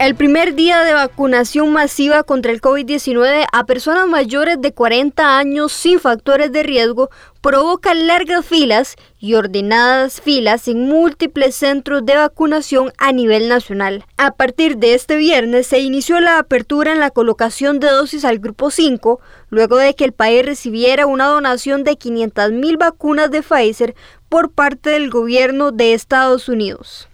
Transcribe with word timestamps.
El 0.00 0.14
primer 0.14 0.54
día 0.54 0.82
de 0.82 0.94
vacunación 0.94 1.74
masiva 1.74 2.22
contra 2.22 2.52
el 2.52 2.62
COVID-19 2.62 3.44
a 3.52 3.66
personas 3.66 4.08
mayores 4.08 4.58
de 4.58 4.72
40 4.72 5.36
años 5.36 5.72
sin 5.72 6.00
factores 6.00 6.50
de 6.52 6.62
riesgo 6.62 7.10
provoca 7.42 7.92
largas 7.92 8.46
filas 8.46 8.96
y 9.18 9.34
ordenadas 9.34 10.22
filas 10.22 10.68
en 10.68 10.88
múltiples 10.88 11.54
centros 11.54 12.06
de 12.06 12.16
vacunación 12.16 12.94
a 12.96 13.12
nivel 13.12 13.50
nacional. 13.50 14.06
A 14.16 14.30
partir 14.30 14.78
de 14.78 14.94
este 14.94 15.18
viernes 15.18 15.66
se 15.66 15.80
inició 15.80 16.18
la 16.20 16.38
apertura 16.38 16.92
en 16.92 17.00
la 17.00 17.10
colocación 17.10 17.78
de 17.78 17.90
dosis 17.90 18.24
al 18.24 18.38
grupo 18.38 18.70
5, 18.70 19.20
luego 19.50 19.76
de 19.76 19.94
que 19.94 20.06
el 20.06 20.12
país 20.12 20.46
recibiera 20.46 21.04
una 21.04 21.26
donación 21.26 21.84
de 21.84 21.98
500.000 21.98 22.78
vacunas 22.78 23.30
de 23.30 23.42
Pfizer 23.42 23.94
por 24.30 24.50
parte 24.50 24.88
del 24.88 25.10
gobierno 25.10 25.72
de 25.72 25.92
Estados 25.92 26.48
Unidos. 26.48 27.10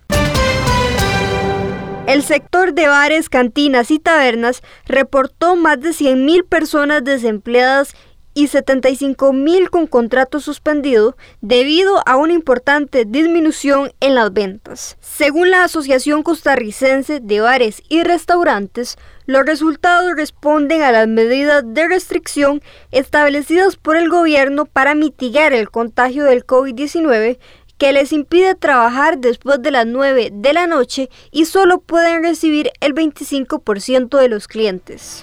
El 2.06 2.23
sector 2.23 2.73
de 2.73 2.87
bares, 2.87 3.28
cantinas 3.28 3.91
y 3.91 3.98
tabernas 3.98 4.62
reportó 4.87 5.56
más 5.56 5.80
de 5.80 5.88
100.000 5.91 6.46
personas 6.48 7.02
desempleadas 7.02 7.96
y 8.37 8.48
75 8.48 9.32
mil 9.32 9.70
con 9.70 9.87
contrato 9.87 10.41
suspendido 10.41 11.16
debido 11.41 12.06
a 12.06 12.16
una 12.16 12.34
importante 12.34 13.06
disminución 13.06 13.92
en 13.98 14.15
las 14.15 14.30
ventas. 14.30 14.98
Según 15.01 15.51
la 15.51 15.65
Asociación 15.65 16.23
Costarricense 16.23 17.20
de 17.20 17.40
Bares 17.40 17.82
y 17.88 18.02
Restaurantes, 18.02 18.98
los 19.24 19.46
resultados 19.46 20.15
responden 20.15 20.82
a 20.82 20.93
las 20.93 21.09
medidas 21.09 21.65
de 21.66 21.88
restricción 21.88 22.60
establecidas 22.93 23.76
por 23.76 23.96
el 23.96 24.10
gobierno 24.10 24.66
para 24.66 24.95
mitigar 24.95 25.54
el 25.54 25.70
contagio 25.70 26.24
del 26.24 26.46
COVID-19 26.46 27.38
que 27.79 27.93
les 27.93 28.13
impide 28.13 28.55
trabajar 28.55 29.19
después 29.19 29.63
de 29.63 29.71
las 29.71 29.87
9 29.87 30.30
de 30.32 30.52
la 30.52 30.66
noche 30.66 31.10
y 31.30 31.45
solo 31.45 31.80
pueden 31.80 32.23
recibir 32.23 32.71
el 32.80 32.95
25% 32.95 34.19
de 34.19 34.29
los 34.29 34.49
clientes. 34.49 35.23